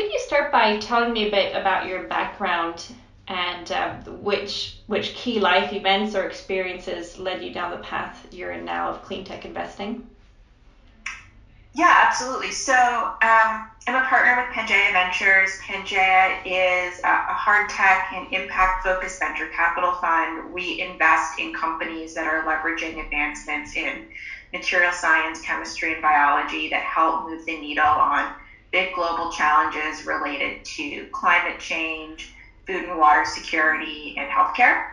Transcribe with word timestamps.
could 0.00 0.10
you 0.10 0.18
start 0.20 0.50
by 0.50 0.78
telling 0.78 1.12
me 1.12 1.28
a 1.28 1.30
bit 1.30 1.54
about 1.54 1.86
your 1.86 2.04
background 2.04 2.86
and 3.28 3.70
uh, 3.70 3.92
which 4.06 4.78
which 4.86 5.12
key 5.12 5.38
life 5.38 5.74
events 5.74 6.14
or 6.14 6.24
experiences 6.24 7.18
led 7.18 7.42
you 7.44 7.52
down 7.52 7.70
the 7.70 7.76
path 7.76 8.26
you're 8.30 8.50
in 8.50 8.64
now 8.64 8.88
of 8.88 9.02
clean 9.02 9.24
tech 9.24 9.44
investing? 9.44 10.02
Yeah, 11.74 11.94
absolutely. 12.06 12.50
So 12.50 12.72
um, 12.72 13.62
I'm 13.86 13.94
a 13.94 14.06
partner 14.06 14.36
with 14.36 14.46
Pangaea 14.46 14.90
Ventures. 14.90 15.58
Pangaea 15.60 16.40
is 16.46 16.98
a, 17.04 17.34
hard 17.34 17.68
tech 17.68 18.08
and 18.14 18.32
impact 18.32 18.82
focused 18.82 19.20
venture 19.20 19.48
capital 19.48 19.92
fund. 19.92 20.50
We 20.50 20.80
invest 20.80 21.38
in 21.38 21.52
companies 21.52 22.14
that 22.14 22.26
are 22.26 22.42
leveraging 22.42 23.04
advancements 23.04 23.76
in 23.76 24.06
material 24.50 24.92
science, 24.92 25.40
chemistry, 25.40 25.92
and 25.92 26.00
biology 26.00 26.70
that 26.70 26.82
help 26.82 27.28
move 27.28 27.44
the 27.44 27.54
needle 27.58 27.84
on 27.84 28.32
big 28.70 28.94
global 28.94 29.30
challenges 29.30 30.06
related 30.06 30.64
to 30.64 31.06
climate 31.12 31.58
change, 31.58 32.32
food 32.66 32.84
and 32.84 32.96
water 32.96 33.24
security, 33.24 34.14
and 34.16 34.28
healthcare. 34.28 34.84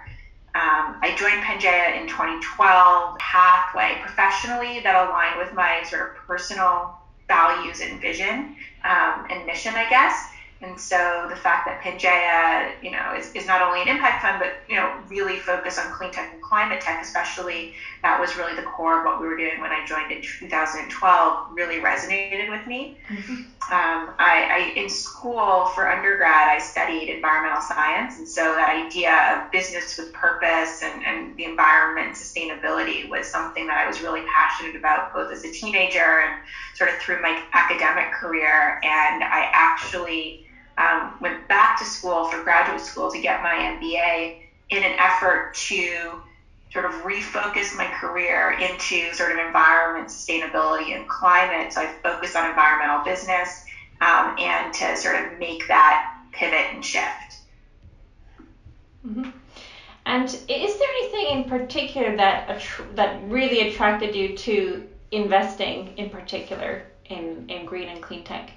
Um, 0.56 0.98
I 1.04 1.14
joined 1.16 1.44
Pangaea 1.44 1.96
in 2.02 2.08
2012, 2.08 3.18
pathway 3.20 3.98
professionally 4.02 4.80
that 4.80 4.96
aligned 4.96 5.38
with 5.38 5.54
my 5.54 5.84
sort 5.84 6.02
of 6.02 6.16
personal 6.16 6.98
values 7.28 7.82
and 7.82 8.02
vision 8.02 8.56
um, 8.84 9.26
and 9.30 9.46
mission, 9.46 9.76
I 9.76 9.88
guess. 9.90 10.30
And 10.62 10.80
so 10.80 11.28
the 11.30 11.36
fact 11.36 11.68
that 11.68 11.82
Pangaea, 11.82 12.84
you 12.84 12.90
know, 12.90 13.14
is, 13.16 13.32
is 13.34 13.46
not 13.46 13.62
only 13.62 13.82
an 13.82 13.88
impact 13.88 14.24
fund, 14.24 14.40
but, 14.40 14.54
you 14.68 14.76
know, 14.76 14.92
really 15.08 15.38
focused 15.38 15.78
on 15.78 15.92
clean 15.92 16.12
tech 16.12 16.34
and 16.34 16.42
climate 16.42 16.82
tech, 16.82 17.02
especially, 17.02 17.74
that 18.02 18.20
was 18.20 18.36
really 18.38 18.56
the 18.56 18.64
core 18.64 19.00
of 19.00 19.06
what 19.06 19.22
we 19.22 19.28
were 19.28 19.38
doing 19.38 19.62
when 19.62 19.72
I 19.72 19.86
joined 19.86 20.12
in 20.12 20.22
2012, 20.22 21.48
really 21.54 21.76
resonated 21.76 22.50
with 22.50 22.66
me. 22.66 22.98
Mm-hmm. 23.08 23.34
Um, 23.70 24.16
I, 24.18 24.74
I, 24.76 24.80
in 24.80 24.90
school 24.90 25.68
for 25.76 25.92
undergrad, 25.92 26.48
I 26.48 26.58
studied 26.58 27.10
environmental 27.10 27.62
science. 27.62 28.18
And 28.18 28.28
so 28.28 28.56
that 28.56 28.70
idea 28.70 29.12
of 29.12 29.52
business 29.52 29.98
with 29.98 30.12
purpose 30.14 30.82
and, 30.82 31.04
and 31.04 31.36
the 31.38 31.44
environment 31.44 32.08
and 32.08 32.16
sustainability 32.16 33.10
was 33.10 33.28
something 33.28 33.68
that 33.68 33.78
I 33.78 33.86
was 33.86 34.02
really 34.02 34.22
passionate 34.34 34.76
about, 34.76 35.14
both 35.14 35.32
as 35.32 35.44
a 35.44 35.52
teenager 35.52 36.22
and 36.22 36.42
sort 36.74 36.90
of 36.90 36.96
through 36.98 37.22
my 37.22 37.44
academic 37.54 38.12
career. 38.14 38.80
And 38.84 39.24
I 39.24 39.50
actually, 39.54 40.47
um, 40.78 41.18
went 41.20 41.48
back 41.48 41.78
to 41.80 41.86
school 41.86 42.26
for 42.26 42.44
graduate 42.44 42.82
school 42.82 43.12
to 43.12 43.20
get 43.20 43.42
my 43.42 43.56
MBA 43.56 44.38
in 44.70 44.84
an 44.84 44.96
effort 45.00 45.54
to 45.54 46.22
sort 46.72 46.86
of 46.86 46.92
refocus 47.02 47.76
my 47.76 47.88
career 48.00 48.58
into 48.60 49.14
sort 49.14 49.32
of 49.32 49.38
environment, 49.38 50.10
sustainability, 50.10 50.96
and 50.96 51.08
climate. 51.08 51.72
So 51.74 51.82
I 51.82 51.88
focused 52.04 52.36
on 52.36 52.50
environmental 52.50 53.04
business 53.04 53.64
um, 54.02 54.36
and 54.38 54.74
to 54.74 54.96
sort 54.96 55.16
of 55.16 55.40
make 55.40 55.68
that 55.68 56.14
pivot 56.32 56.74
and 56.74 56.84
shift. 56.84 57.40
Mm-hmm. 59.06 59.30
And 60.06 60.26
is 60.26 60.80
there 60.80 60.88
anything 61.00 61.38
in 61.38 61.44
particular 61.46 62.16
that 62.16 62.62
that 62.96 63.30
really 63.30 63.68
attracted 63.68 64.16
you 64.16 64.38
to 64.38 64.88
investing 65.12 65.98
in 65.98 66.10
particular 66.10 66.84
in, 67.06 67.46
in 67.50 67.66
green 67.66 67.90
and 67.90 68.02
clean 68.02 68.24
tech? 68.24 68.52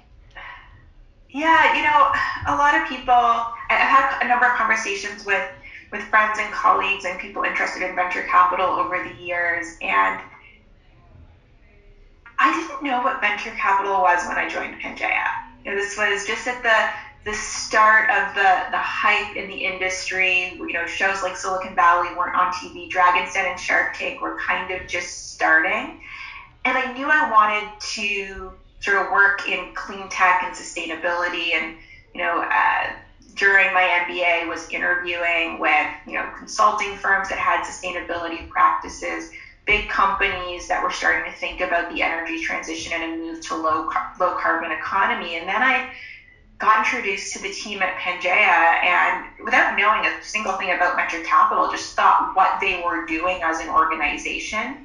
Yeah, 1.31 1.75
you 1.75 1.81
know, 1.81 2.11
a 2.47 2.55
lot 2.55 2.75
of 2.79 2.87
people, 2.87 3.13
I've 3.13 3.79
had 3.79 4.17
a 4.21 4.27
number 4.27 4.45
of 4.45 4.53
conversations 4.57 5.25
with, 5.25 5.47
with 5.91 6.03
friends 6.03 6.39
and 6.39 6.51
colleagues 6.51 7.05
and 7.05 7.17
people 7.19 7.43
interested 7.43 7.81
in 7.81 7.95
venture 7.95 8.23
capital 8.23 8.67
over 8.67 9.01
the 9.01 9.13
years. 9.15 9.77
And 9.81 10.21
I 12.37 12.51
didn't 12.53 12.81
know 12.83 12.99
what 13.01 13.21
venture 13.21 13.51
capital 13.51 14.01
was 14.01 14.25
when 14.25 14.37
I 14.37 14.47
joined 14.47 14.75
Pangaea. 14.81 15.29
You 15.63 15.71
know, 15.71 15.77
this 15.77 15.95
was 15.95 16.23
just 16.25 16.47
at 16.47 16.61
the 16.63 16.89
the 17.23 17.33
start 17.35 18.09
of 18.09 18.33
the 18.33 18.65
the 18.71 18.79
hype 18.79 19.35
in 19.35 19.47
the 19.47 19.63
industry. 19.63 20.55
You 20.57 20.73
know, 20.73 20.85
shows 20.85 21.21
like 21.21 21.35
Silicon 21.35 21.75
Valley 21.75 22.09
weren't 22.11 22.35
on 22.35 22.51
TV. 22.51 22.89
Dragon's 22.89 23.33
Den 23.33 23.45
and 23.45 23.59
Shark 23.59 23.93
Tank 23.93 24.21
were 24.21 24.35
kind 24.37 24.71
of 24.71 24.87
just 24.87 25.31
starting, 25.33 25.99
and 26.65 26.77
I 26.77 26.91
knew 26.93 27.07
I 27.09 27.29
wanted 27.29 27.69
to 27.95 28.53
sort 28.81 28.97
of 28.97 29.11
work 29.11 29.47
in 29.47 29.69
clean 29.73 30.09
tech 30.09 30.41
and 30.43 30.53
sustainability. 30.53 31.53
And, 31.53 31.73
you 32.13 32.21
know, 32.21 32.41
uh, 32.41 32.93
during 33.35 33.73
my 33.73 33.83
MBA 33.83 34.47
was 34.47 34.67
interviewing 34.69 35.59
with, 35.59 35.87
you 36.05 36.13
know, 36.13 36.29
consulting 36.35 36.95
firms 36.95 37.29
that 37.29 37.37
had 37.37 37.63
sustainability 37.63 38.47
practices, 38.49 39.29
big 39.65 39.87
companies 39.87 40.67
that 40.67 40.81
were 40.81 40.89
starting 40.89 41.31
to 41.31 41.37
think 41.37 41.61
about 41.61 41.89
the 41.89 42.01
energy 42.01 42.39
transition 42.39 42.91
and 42.93 43.03
a 43.03 43.15
move 43.15 43.39
to 43.41 43.55
low, 43.55 43.87
low 44.19 44.35
carbon 44.35 44.71
economy. 44.71 45.35
And 45.35 45.47
then 45.47 45.61
I 45.61 45.87
got 46.57 46.79
introduced 46.79 47.33
to 47.33 47.39
the 47.39 47.49
team 47.49 47.81
at 47.81 47.95
Pangaea 47.97 48.83
and 48.83 49.25
without 49.43 49.77
knowing 49.77 50.05
a 50.05 50.21
single 50.21 50.53
thing 50.53 50.71
about 50.71 50.95
venture 50.95 51.21
capital, 51.23 51.69
just 51.69 51.95
thought 51.95 52.35
what 52.35 52.59
they 52.59 52.81
were 52.83 53.05
doing 53.05 53.39
as 53.43 53.59
an 53.59 53.69
organization 53.69 54.77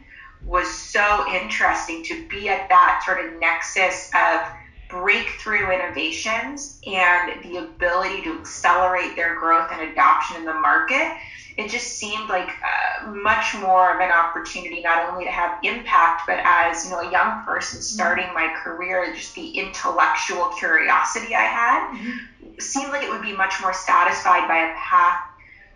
was 0.46 0.72
so 0.72 1.26
interesting 1.34 2.04
to 2.04 2.26
be 2.28 2.48
at 2.48 2.68
that 2.68 3.02
sort 3.04 3.24
of 3.24 3.38
nexus 3.40 4.10
of 4.14 4.40
breakthrough 4.88 5.70
innovations 5.72 6.80
and 6.86 7.42
the 7.42 7.56
ability 7.56 8.22
to 8.22 8.38
accelerate 8.38 9.16
their 9.16 9.38
growth 9.38 9.68
and 9.72 9.90
adoption 9.90 10.36
in 10.36 10.44
the 10.44 10.54
market. 10.54 11.16
It 11.56 11.70
just 11.70 11.96
seemed 11.96 12.28
like 12.28 12.48
uh, 12.48 13.06
much 13.10 13.54
more 13.56 13.94
of 13.94 14.00
an 14.00 14.12
opportunity 14.12 14.82
not 14.82 15.10
only 15.10 15.24
to 15.24 15.30
have 15.30 15.58
impact, 15.64 16.22
but 16.26 16.38
as 16.44 16.84
you 16.84 16.90
know, 16.92 17.00
a 17.00 17.10
young 17.10 17.44
person 17.44 17.80
mm-hmm. 17.80 17.82
starting 17.82 18.32
my 18.34 18.54
career, 18.62 19.12
just 19.14 19.34
the 19.34 19.50
intellectual 19.58 20.50
curiosity 20.58 21.34
I 21.34 21.42
had 21.42 21.94
mm-hmm. 21.94 22.58
seemed 22.60 22.92
like 22.92 23.02
it 23.02 23.10
would 23.10 23.22
be 23.22 23.34
much 23.34 23.54
more 23.60 23.72
satisfied 23.72 24.46
by 24.46 24.70
a 24.70 24.74
path 24.76 25.20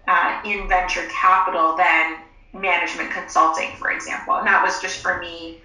uh, 0.07 0.49
in 0.49 0.69
venture 0.69 1.07
capital 1.09 1.77
than 1.77 2.19
management 2.53 3.11
consulting, 3.11 3.71
for 3.77 3.91
example. 3.91 4.35
And 4.35 4.47
that 4.47 4.63
was 4.63 4.81
just 4.81 5.01
for 5.01 5.19
me, 5.19 5.59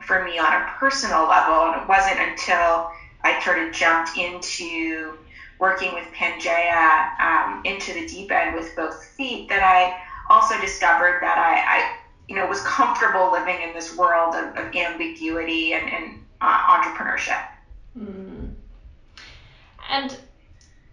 for 0.00 0.24
me 0.24 0.38
on 0.38 0.52
a 0.52 0.66
personal 0.78 1.26
level. 1.26 1.72
And 1.72 1.82
it 1.82 1.88
wasn't 1.88 2.18
until 2.18 2.90
I 3.22 3.40
sort 3.42 3.58
of 3.58 3.72
jumped 3.72 4.16
into 4.16 5.18
working 5.58 5.94
with 5.94 6.04
Pangaea 6.12 7.18
um, 7.20 7.62
into 7.64 7.92
the 7.92 8.06
deep 8.06 8.30
end 8.30 8.54
with 8.54 8.74
both 8.76 9.04
feet 9.16 9.48
that 9.48 9.62
I 9.62 9.96
also 10.32 10.60
discovered 10.60 11.20
that 11.20 11.38
I, 11.38 11.78
I 11.78 11.96
you 12.28 12.36
know, 12.36 12.46
was 12.46 12.60
comfortable 12.62 13.30
living 13.30 13.60
in 13.60 13.72
this 13.74 13.96
world 13.96 14.34
of, 14.34 14.56
of 14.56 14.74
ambiguity 14.74 15.74
and, 15.74 15.88
and 15.90 16.24
uh, 16.40 16.80
entrepreneurship. 16.80 17.42
Mm. 17.98 18.54
And 19.90 20.18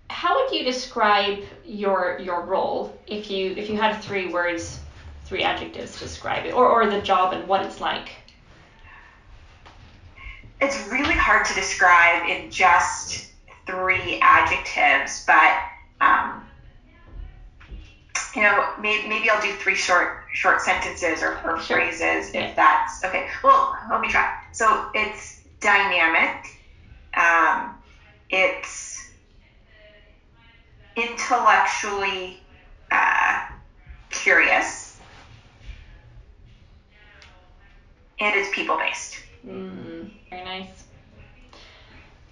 how 0.10 0.36
would 0.36 0.54
you 0.54 0.64
describe 0.64 1.44
your 1.66 2.20
your 2.20 2.44
role 2.44 2.96
if 3.08 3.32
you 3.32 3.52
if 3.52 3.70
you 3.70 3.78
had 3.78 4.00
three 4.02 4.28
words 4.28 4.80
three 5.32 5.44
adjectives 5.44 5.94
to 5.94 6.00
describe 6.00 6.46
it, 6.46 6.54
or, 6.54 6.68
or 6.68 6.86
the 6.90 7.00
job 7.02 7.32
and 7.32 7.48
what 7.48 7.66
it's 7.66 7.80
like? 7.80 8.10
It's 10.60 10.78
really 10.92 11.14
hard 11.14 11.46
to 11.46 11.54
describe 11.54 12.28
in 12.28 12.52
just 12.52 13.24
three 13.66 14.20
adjectives, 14.22 15.24
but 15.26 15.58
um, 16.02 16.44
you 18.36 18.42
know, 18.42 18.74
maybe, 18.78 19.08
maybe 19.08 19.30
I'll 19.30 19.42
do 19.42 19.54
three 19.54 19.74
short 19.74 20.26
short 20.34 20.60
sentences 20.60 21.24
or, 21.24 21.40
or 21.46 21.58
sure. 21.62 21.78
phrases 21.78 22.30
if 22.34 22.54
that's 22.54 23.02
okay. 23.06 23.30
Well, 23.42 23.74
let 23.90 24.02
me 24.02 24.10
try. 24.10 24.38
So 24.52 24.90
it's 24.94 25.40
dynamic. 25.62 26.60
Um, 27.14 27.78
it's 28.30 29.10
intellectually 30.98 32.42
uh, 32.92 33.46
curious 34.10 34.81
and 38.22 38.36
it's 38.36 38.48
people 38.50 38.78
based. 38.78 39.20
Mm, 39.46 40.08
very 40.30 40.44
nice. 40.44 40.84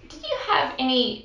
Did 0.08 0.22
you 0.22 0.36
have 0.52 0.72
any 0.78 1.24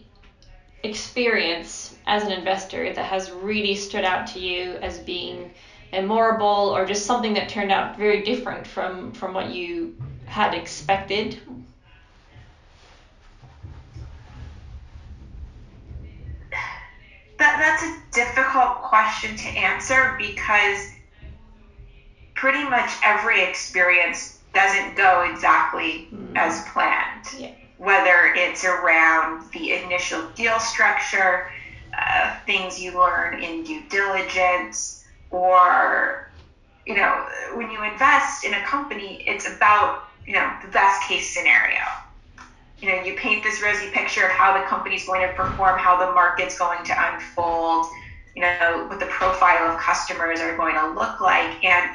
experience 0.83 1.91
as 2.07 2.23
an 2.23 2.31
investor 2.31 2.91
that 2.91 3.05
has 3.05 3.29
really 3.29 3.75
stood 3.75 4.03
out 4.03 4.27
to 4.27 4.39
you 4.39 4.77
as 4.81 4.99
being 4.99 5.49
memorable 5.91 6.71
or 6.75 6.85
just 6.85 7.05
something 7.05 7.33
that 7.33 7.47
turned 7.47 7.71
out 7.71 7.95
very 7.95 8.23
different 8.23 8.65
from, 8.67 9.13
from 9.13 9.33
what 9.33 9.47
you 9.47 9.91
had 10.25 10.53
expected? 10.53 11.37
That, 17.37 17.57
that's 17.59 17.83
a 17.83 17.93
difficult 18.13 18.81
question 18.81 19.35
to 19.35 19.47
answer 19.49 20.15
because 20.17 20.89
pretty 22.33 22.63
much 22.63 22.91
every 23.03 23.41
experience 23.43 24.34
doesn't 24.55 24.95
go 24.95 25.21
exactly 25.31 26.07
mm. 26.11 26.35
as 26.35 26.63
planned. 26.73 27.27
Yeah. 27.37 27.51
Whether 27.77 28.33
it's 28.35 28.63
around 28.63 29.51
the 29.51 29.73
initial 29.73 30.27
deal 30.29 30.59
structure, 30.59 31.51
uh, 31.97 32.35
things 32.45 32.81
you 32.81 32.97
learn 32.97 33.43
in 33.43 33.63
due 33.63 33.83
diligence, 33.89 35.03
or 35.29 36.31
you 36.85 36.95
know, 36.95 37.27
when 37.53 37.69
you 37.69 37.83
invest 37.83 38.45
in 38.45 38.53
a 38.53 38.63
company, 38.63 39.23
it's 39.27 39.45
about 39.47 40.07
you 40.25 40.33
know 40.33 40.49
the 40.63 40.69
best 40.69 41.01
case 41.07 41.33
scenario. 41.33 41.83
you 42.79 42.89
know, 42.89 43.01
you 43.03 43.15
paint 43.15 43.43
this 43.43 43.61
rosy 43.61 43.89
picture 43.91 44.25
of 44.25 44.31
how 44.31 44.57
the 44.57 44.63
company's 44.65 45.05
going 45.05 45.21
to 45.27 45.33
perform, 45.33 45.79
how 45.79 45.97
the 45.97 46.11
market's 46.13 46.57
going 46.57 46.83
to 46.85 46.93
unfold, 47.13 47.87
you 48.35 48.41
know, 48.41 48.85
what 48.87 48.99
the 48.99 49.05
profile 49.07 49.71
of 49.71 49.79
customers 49.79 50.39
are 50.39 50.55
going 50.57 50.75
to 50.75 50.89
look 50.89 51.21
like. 51.21 51.63
And 51.63 51.91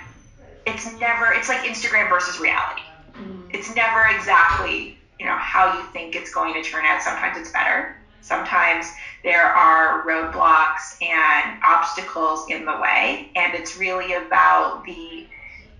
it's 0.75 0.93
never, 0.99 1.33
it's 1.33 1.49
like 1.49 1.61
Instagram 1.61 2.09
versus 2.09 2.41
reality. 2.41 2.83
Mm. 3.15 3.55
It's 3.55 3.75
never 3.75 4.05
exactly, 4.15 4.99
you 5.19 5.27
know, 5.27 5.37
how 5.37 5.79
you 5.79 5.85
think 5.93 6.15
it's 6.17 6.33
going 6.33 6.55
to 6.55 6.63
turn 6.63 6.85
out. 6.85 7.03
Sometimes 7.03 7.37
it's 7.37 7.51
better. 7.51 7.97
Sometimes 8.21 8.87
there 9.25 9.45
are 9.45 10.07
roadblocks 10.07 11.03
and 11.03 11.61
obstacles 11.65 12.47
in 12.51 12.65
the 12.65 12.79
way. 12.79 13.31
And 13.37 13.55
it's 13.55 13.77
really 13.77 14.15
about 14.15 14.85
the 14.85 15.27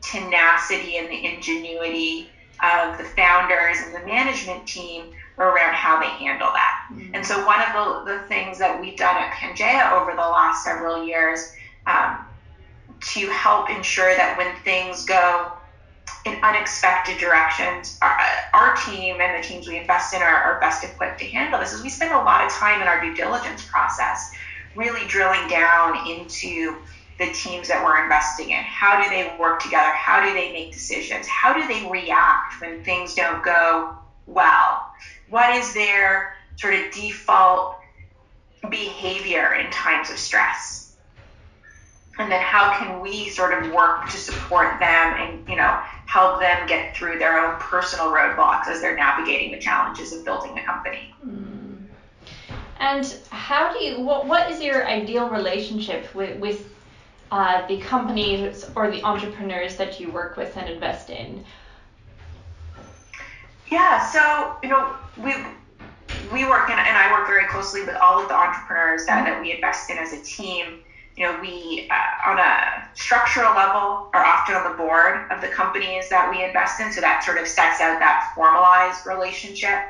tenacity 0.01 0.97
and 0.97 1.09
the 1.09 1.25
ingenuity 1.25 2.29
of 2.63 2.99
the 2.99 3.05
founders 3.05 3.79
and 3.85 3.95
the 3.95 4.07
management 4.07 4.67
team 4.67 5.13
around 5.39 5.75
how 5.75 5.99
they 6.01 6.09
handle 6.09 6.51
that. 6.53 6.89
Mm-hmm. 6.93 7.15
And 7.15 7.25
so, 7.25 7.45
one 7.47 7.61
of 7.63 7.73
the, 8.07 8.13
the 8.13 8.29
things 8.29 8.59
that 8.59 8.79
we've 8.79 8.97
done 8.97 9.17
at 9.17 9.33
Pangaea 9.33 9.93
over 9.93 10.13
the 10.13 10.19
last 10.19 10.65
several 10.65 11.05
years 11.05 11.53
um, 11.87 12.19
to 13.01 13.29
help 13.29 13.71
ensure 13.71 14.15
that 14.15 14.37
when 14.37 14.55
things 14.57 15.05
go 15.05 15.53
in 16.25 16.35
unexpected 16.43 17.17
directions, 17.17 17.99
our, 18.03 18.17
our, 18.53 18.77
team 18.77 19.21
and 19.21 19.43
the 19.43 19.47
teams 19.47 19.67
we 19.67 19.79
invest 19.79 20.13
in 20.13 20.21
are, 20.21 20.43
are 20.43 20.61
best 20.61 20.85
equipped 20.85 21.19
to 21.19 21.27
handle 21.27 21.59
this. 21.59 21.73
Is 21.73 21.83
we 21.83 21.89
spend 21.89 22.13
a 22.13 22.19
lot 22.19 22.45
of 22.45 22.51
time 22.51 22.83
in 22.83 22.89
our 22.89 23.01
due 23.01 23.15
diligence 23.15 23.63
process 23.63 24.31
really 24.75 25.07
drilling 25.07 25.47
down 25.49 26.07
into 26.07 26.77
the 27.21 27.31
teams 27.33 27.69
that 27.69 27.83
we're 27.85 28.03
investing 28.03 28.51
in. 28.51 28.63
How 28.65 29.01
do 29.01 29.09
they 29.11 29.35
work 29.39 29.61
together? 29.61 29.93
How 29.93 30.25
do 30.25 30.33
they 30.33 30.51
make 30.53 30.73
decisions? 30.73 31.27
How 31.27 31.53
do 31.53 31.67
they 31.67 31.87
react 31.87 32.61
when 32.61 32.83
things 32.83 33.13
don't 33.15 33.43
go 33.43 33.95
well? 34.27 34.91
What 35.29 35.55
is 35.55 35.75
their 35.75 36.35
sort 36.57 36.75
of 36.75 36.91
default 36.91 37.77
behavior 38.71 39.53
in 39.55 39.71
times 39.71 40.09
of 40.09 40.19
stress? 40.19 40.80
And 42.21 42.31
then 42.31 42.43
how 42.43 42.79
can 42.79 43.01
we 43.01 43.31
sort 43.31 43.55
of 43.55 43.73
work 43.73 44.09
to 44.11 44.17
support 44.19 44.79
them 44.79 45.15
and, 45.15 45.49
you 45.49 45.57
know, 45.57 45.81
help 46.05 46.39
them 46.39 46.67
get 46.67 46.95
through 46.95 47.19
their 47.19 47.39
own 47.39 47.59
personal 47.59 48.13
roadblocks 48.13 48.69
as 48.69 48.83
they're 48.83 48.95
navigating 48.95 49.51
the 49.51 49.59
challenges 49.59 50.13
of 50.13 50.23
building 50.23 50.59
a 50.59 50.63
company? 50.63 51.15
Mm. 51.27 51.87
And 52.79 53.17
how 53.31 53.73
do 53.73 53.83
you, 53.83 54.01
what, 54.03 54.27
what 54.27 54.51
is 54.51 54.61
your 54.61 54.87
ideal 54.87 55.31
relationship 55.31 56.15
with, 56.15 56.39
with 56.39 56.71
uh, 57.31 57.67
the 57.69 57.79
companies 57.79 58.69
or 58.77 58.91
the 58.91 59.03
entrepreneurs 59.03 59.77
that 59.77 59.99
you 59.99 60.11
work 60.11 60.37
with 60.37 60.55
and 60.59 60.69
invest 60.69 61.09
in? 61.09 61.43
Yeah, 63.69 64.05
so 64.05 64.57
you 64.65 64.69
know 64.69 64.95
we 65.17 65.33
we 66.33 66.45
work 66.45 66.71
in, 66.71 66.77
and 66.77 66.99
I 66.99 67.13
work 67.13 67.29
very 67.29 67.47
closely 67.47 67.83
with 67.83 67.95
all 67.97 68.21
of 68.21 68.29
the 68.29 68.35
entrepreneurs 68.35 69.07
that, 69.07 69.25
that 69.27 69.41
we 69.41 69.53
invest 69.53 69.91
in 69.91 69.99
as 69.99 70.13
a 70.13 70.21
team. 70.23 70.81
You 71.21 71.27
know, 71.27 71.39
we 71.39 71.87
uh, 71.91 72.31
on 72.31 72.39
a 72.39 72.89
structural 72.95 73.55
level 73.55 74.09
are 74.15 74.25
often 74.25 74.55
on 74.55 74.65
the 74.65 74.75
board 74.75 75.27
of 75.31 75.43
the 75.43 75.49
companies 75.49 76.09
that 76.09 76.31
we 76.31 76.43
invest 76.43 76.81
in, 76.81 76.91
so 76.91 77.03
that 77.03 77.23
sort 77.23 77.37
of 77.37 77.47
sets 77.47 77.79
out 77.79 77.99
that 77.99 78.33
formalized 78.35 79.05
relationship. 79.05 79.81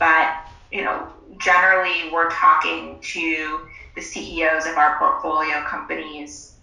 But 0.00 0.34
you 0.72 0.82
know, 0.82 1.06
generally 1.38 2.10
we're 2.10 2.28
talking 2.30 2.98
to 3.00 3.60
the 3.94 4.00
CEOs 4.00 4.66
of 4.66 4.76
our 4.76 4.98
portfolio 4.98 5.62
companies 5.62 6.54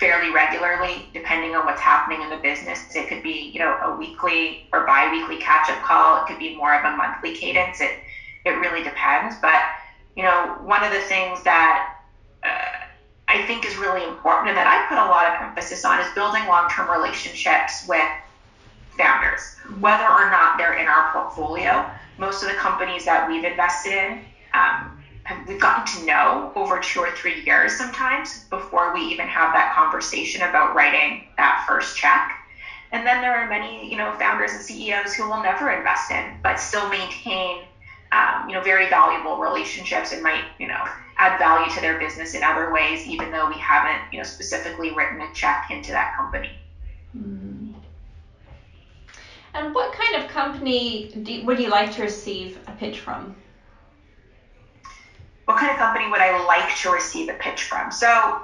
fairly 0.00 0.28
regularly, 0.30 1.08
depending 1.12 1.54
on 1.54 1.64
what's 1.66 1.80
happening 1.80 2.22
in 2.22 2.30
the 2.30 2.38
business. 2.38 2.96
It 2.96 3.06
could 3.06 3.22
be, 3.22 3.52
you 3.54 3.60
know, 3.60 3.78
a 3.80 3.94
weekly 3.94 4.66
or 4.72 4.84
bi-weekly 4.84 5.36
catch-up 5.36 5.80
call. 5.82 6.16
It 6.16 6.26
could 6.26 6.40
be 6.40 6.56
more 6.56 6.74
of 6.74 6.84
a 6.84 6.96
monthly 6.96 7.30
cadence. 7.30 7.80
It 7.80 8.00
it 8.44 8.58
really 8.58 8.82
depends. 8.82 9.36
But 9.40 9.62
you 10.16 10.24
know, 10.24 10.56
one 10.62 10.82
of 10.82 10.90
the 10.90 10.98
things 10.98 11.44
that 11.44 11.92
I 13.46 13.48
think 13.48 13.64
is 13.64 13.76
really 13.76 14.02
important 14.02 14.48
and 14.48 14.56
that 14.58 14.66
I 14.66 14.88
put 14.88 14.98
a 14.98 15.06
lot 15.06 15.32
of 15.32 15.40
emphasis 15.40 15.84
on 15.84 16.00
is 16.00 16.12
building 16.16 16.48
long-term 16.48 16.90
relationships 16.90 17.86
with 17.86 18.02
founders, 18.98 19.54
whether 19.78 20.02
or 20.02 20.28
not 20.32 20.58
they're 20.58 20.76
in 20.76 20.88
our 20.88 21.12
portfolio. 21.12 21.88
Most 22.18 22.42
of 22.42 22.48
the 22.48 22.56
companies 22.56 23.04
that 23.04 23.28
we've 23.28 23.44
invested 23.44 23.92
in. 23.92 24.24
Um, 24.52 25.00
we've 25.46 25.60
gotten 25.60 25.86
to 25.86 26.06
know 26.06 26.50
over 26.56 26.80
two 26.80 26.98
or 26.98 27.12
three 27.12 27.44
years 27.44 27.78
sometimes 27.78 28.42
before 28.50 28.92
we 28.92 29.02
even 29.02 29.28
have 29.28 29.52
that 29.52 29.72
conversation 29.72 30.42
about 30.42 30.74
writing 30.74 31.28
that 31.36 31.64
first 31.68 31.96
check. 31.96 32.32
And 32.90 33.06
then 33.06 33.20
there 33.20 33.36
are 33.36 33.48
many, 33.48 33.88
you 33.88 33.96
know, 33.96 34.12
founders 34.18 34.54
and 34.54 34.60
CEOs 34.60 35.14
who 35.14 35.28
will 35.28 35.40
never 35.40 35.70
invest 35.70 36.10
in, 36.10 36.34
but 36.42 36.58
still 36.58 36.88
maintain, 36.88 37.62
um, 38.10 38.48
you 38.48 38.56
know, 38.56 38.62
very 38.62 38.88
valuable 38.88 39.36
relationships 39.36 40.10
and 40.10 40.20
might, 40.20 40.42
you 40.58 40.66
know, 40.66 40.84
add 41.18 41.38
value 41.38 41.72
to 41.74 41.80
their 41.80 41.98
business 41.98 42.34
in 42.34 42.42
other 42.42 42.70
ways, 42.72 43.06
even 43.06 43.30
though 43.30 43.48
we 43.48 43.54
haven't, 43.54 44.12
you 44.12 44.18
know, 44.18 44.24
specifically 44.24 44.92
written 44.92 45.20
a 45.20 45.32
check 45.32 45.66
into 45.70 45.92
that 45.92 46.14
company. 46.16 46.58
Mm. 47.16 47.74
And 49.54 49.74
what 49.74 49.92
kind 49.92 50.22
of 50.22 50.28
company 50.28 51.08
do, 51.22 51.44
would 51.44 51.58
you 51.58 51.70
like 51.70 51.90
to 51.92 52.02
receive 52.02 52.58
a 52.66 52.72
pitch 52.72 52.98
from? 52.98 53.34
what 55.46 55.56
kind 55.56 55.70
of 55.70 55.78
company 55.78 56.08
would 56.10 56.20
I 56.20 56.44
like 56.44 56.76
to 56.78 56.90
receive 56.90 57.28
a 57.28 57.34
pitch 57.34 57.62
from? 57.62 57.90
So 57.90 58.40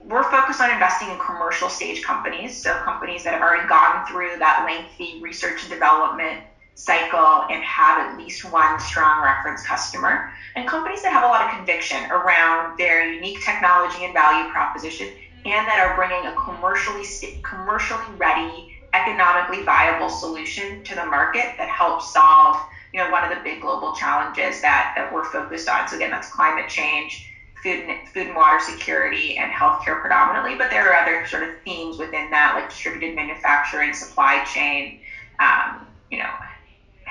we're 0.00 0.24
focused 0.24 0.60
on 0.60 0.70
investing 0.70 1.08
in 1.08 1.18
commercial 1.18 1.68
stage 1.68 2.02
companies, 2.02 2.56
so 2.56 2.74
companies 2.82 3.22
that 3.24 3.32
have 3.32 3.40
already 3.40 3.68
gone 3.68 4.04
through 4.06 4.36
that 4.38 4.64
lengthy 4.66 5.20
research 5.22 5.62
and 5.62 5.70
development 5.70 6.40
cycle 6.84 7.44
and 7.50 7.62
have 7.62 7.98
at 7.98 8.16
least 8.16 8.44
one 8.44 8.78
strong 8.78 9.22
reference 9.22 9.62
customer, 9.62 10.30
and 10.56 10.66
companies 10.66 11.02
that 11.02 11.12
have 11.12 11.22
a 11.22 11.26
lot 11.26 11.42
of 11.42 11.50
conviction 11.50 12.04
around 12.10 12.76
their 12.78 13.12
unique 13.12 13.40
technology 13.44 14.04
and 14.04 14.12
value 14.12 14.48
proposition, 14.50 15.08
and 15.44 15.66
that 15.68 15.78
are 15.78 15.94
bringing 15.94 16.26
a 16.26 16.34
commercially 16.34 17.04
commercially 17.42 18.06
ready, 18.16 18.78
economically 18.94 19.62
viable 19.62 20.08
solution 20.08 20.82
to 20.82 20.94
the 20.94 21.04
market 21.04 21.54
that 21.58 21.68
helps 21.68 22.12
solve 22.12 22.56
you 22.92 22.98
know, 22.98 23.10
one 23.10 23.22
of 23.22 23.30
the 23.30 23.42
big 23.42 23.60
global 23.60 23.92
challenges 23.92 24.60
that, 24.60 24.92
that 24.96 25.12
we're 25.12 25.24
focused 25.24 25.68
on. 25.68 25.86
So 25.86 25.96
again, 25.96 26.10
that's 26.10 26.28
climate 26.28 26.68
change, 26.68 27.24
food 27.62 27.78
and, 27.80 28.08
food 28.08 28.26
and 28.26 28.36
water 28.36 28.58
security, 28.58 29.36
and 29.36 29.50
healthcare 29.52 30.00
predominantly. 30.00 30.56
But 30.56 30.70
there 30.70 30.90
are 30.90 30.94
other 30.94 31.24
sort 31.26 31.42
of 31.44 31.50
themes 31.64 31.98
within 31.98 32.30
that, 32.30 32.54
like 32.54 32.68
distributed 32.68 33.14
manufacturing, 33.14 33.92
supply 33.92 34.42
chain, 34.44 34.98
um, 35.38 35.86
you 36.10 36.18
know, 36.18 36.30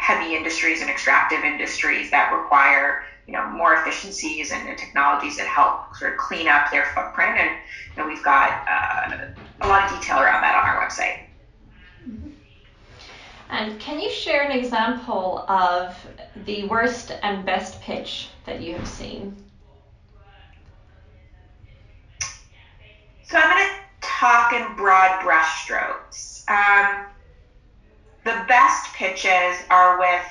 heavy 0.10 0.36
industries 0.36 0.82
and 0.82 0.90
extractive 0.90 1.44
industries 1.44 2.10
that 2.10 2.32
require 2.34 3.04
you 3.28 3.34
know 3.34 3.46
more 3.48 3.76
efficiencies 3.76 4.52
and, 4.52 4.68
and, 4.68 4.76
technologies 4.76 5.38
that 5.38 5.46
help 5.46 5.96
sort 5.96 6.14
of 6.14 6.18
clean 6.18 6.48
up 6.48 6.72
their 6.72 6.86
footprint. 6.96 7.38
And 7.38 7.52
you 7.96 8.02
know, 8.02 8.08
we've 8.08 8.24
got 8.24 8.50
uh, 8.68 9.28
a 9.62 9.68
lot 9.68 9.84
of 9.84 10.00
detail 10.00 10.18
around 10.18 10.42
that 10.42 10.56
on 10.56 10.66
our 10.68 10.84
website. 10.84 11.26
And 13.52 13.80
can 13.80 14.00
you 14.00 14.10
share 14.10 14.42
an 14.42 14.52
example 14.52 15.46
of 15.48 15.96
the 16.46 16.64
worst 16.64 17.12
and 17.22 17.46
best 17.46 17.80
pitch 17.82 18.30
that 18.46 18.62
you 18.62 18.74
have 18.74 18.88
seen? 18.88 19.36
So 23.24 23.38
I'm 23.38 23.50
going 23.50 23.64
to 23.64 23.76
talk 24.02 24.54
in 24.54 24.76
broad 24.76 25.22
brushstrokes. 25.22 26.50
Um, 26.50 27.06
the 28.24 28.44
best 28.48 28.89
pitches 29.00 29.64
are 29.70 29.98
with 29.98 30.22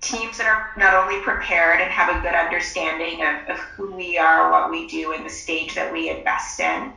teams 0.00 0.36
that 0.36 0.46
are 0.46 0.72
not 0.76 0.94
only 0.94 1.22
prepared 1.22 1.80
and 1.80 1.92
have 1.92 2.08
a 2.08 2.20
good 2.20 2.34
understanding 2.34 3.22
of, 3.22 3.48
of 3.48 3.56
who 3.56 3.94
we 3.94 4.18
are, 4.18 4.50
what 4.50 4.68
we 4.68 4.88
do, 4.88 5.12
and 5.12 5.24
the 5.24 5.30
stage 5.30 5.76
that 5.76 5.92
we 5.92 6.08
invest 6.08 6.58
in, 6.58 6.92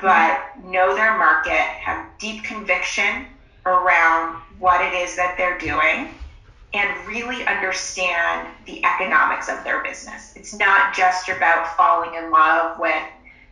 but 0.00 0.40
know 0.64 0.96
their 0.96 1.16
market, 1.16 1.52
have 1.52 2.04
deep 2.18 2.42
conviction 2.42 3.24
around 3.66 4.36
what 4.58 4.80
it 4.80 4.92
is 4.92 5.14
that 5.14 5.36
they're 5.36 5.58
doing 5.58 6.08
and 6.74 7.06
really 7.06 7.46
understand 7.46 8.48
the 8.66 8.84
economics 8.84 9.48
of 9.48 9.62
their 9.62 9.80
business. 9.84 10.32
It's 10.34 10.54
not 10.54 10.92
just 10.92 11.28
about 11.28 11.76
falling 11.76 12.14
in 12.14 12.32
love 12.32 12.78
with, 12.80 13.04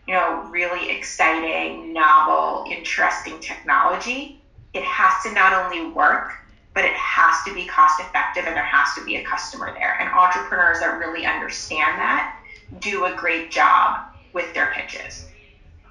you 0.09 0.15
know, 0.15 0.45
really 0.51 0.91
exciting, 0.91 1.93
novel, 1.93 2.65
interesting 2.69 3.39
technology. 3.39 4.41
It 4.79 4.85
has 4.85 5.23
to 5.25 5.33
not 5.33 5.53
only 5.53 5.91
work, 5.91 6.33
but 6.73 6.85
it 6.85 6.95
has 6.95 7.45
to 7.45 7.53
be 7.53 7.67
cost 7.67 7.99
effective 7.99 8.45
and 8.47 8.55
there 8.55 8.63
has 8.63 8.95
to 8.95 9.05
be 9.05 9.17
a 9.17 9.25
customer 9.25 9.73
there. 9.73 10.01
And 10.01 10.09
entrepreneurs 10.09 10.79
that 10.79 10.97
really 10.99 11.27
understand 11.27 11.99
that 11.99 12.39
do 12.79 13.07
a 13.07 13.13
great 13.15 13.51
job 13.51 14.07
with 14.33 14.55
their 14.55 14.71
pitches. 14.73 15.27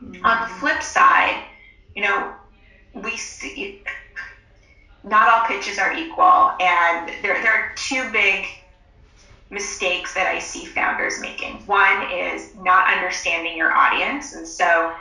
Mm-hmm. 0.02 0.26
On 0.26 0.48
the 0.48 0.56
flip 0.56 0.82
side, 0.82 1.44
you 1.96 2.04
know, 2.04 2.34
we 2.94 3.18
see 3.18 3.82
not 5.04 5.28
all 5.28 5.46
pitches 5.46 5.78
are 5.78 5.94
equal, 5.94 6.54
and 6.62 7.10
there, 7.22 7.42
there 7.42 7.52
are 7.52 7.74
two 7.76 8.10
big 8.12 8.46
mistakes 9.50 10.14
that 10.14 10.28
I 10.28 10.40
see 10.40 10.66
founders 10.66 11.20
making. 11.20 11.66
One 11.66 12.10
is 12.12 12.56
not 12.56 12.94
understanding 12.94 13.58
your 13.58 13.74
audience, 13.74 14.34
and 14.34 14.48
so, 14.48 14.94